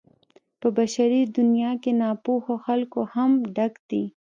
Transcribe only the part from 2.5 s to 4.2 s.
خلکو هم ډک دی.